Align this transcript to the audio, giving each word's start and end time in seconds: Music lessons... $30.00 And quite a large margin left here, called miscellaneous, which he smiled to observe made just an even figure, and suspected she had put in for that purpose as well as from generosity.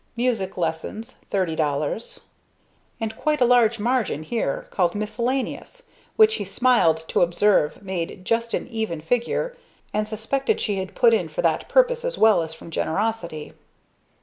Music 0.17 0.57
lessons... 0.57 1.19
$30.00 1.29 2.21
And 2.99 3.15
quite 3.15 3.39
a 3.39 3.45
large 3.45 3.77
margin 3.77 4.21
left 4.21 4.29
here, 4.31 4.67
called 4.71 4.95
miscellaneous, 4.95 5.83
which 6.15 6.33
he 6.37 6.43
smiled 6.43 7.07
to 7.07 7.21
observe 7.21 7.83
made 7.83 8.25
just 8.25 8.55
an 8.55 8.67
even 8.69 8.99
figure, 8.99 9.55
and 9.93 10.07
suspected 10.07 10.59
she 10.59 10.77
had 10.79 10.95
put 10.95 11.13
in 11.13 11.29
for 11.29 11.43
that 11.43 11.69
purpose 11.69 12.03
as 12.03 12.17
well 12.17 12.41
as 12.41 12.51
from 12.51 12.71
generosity. 12.71 13.53